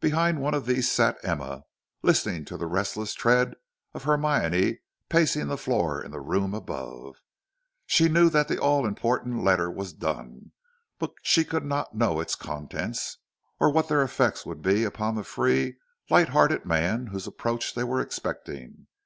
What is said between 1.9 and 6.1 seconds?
listening to the restless tread of Hermione pacing the floor in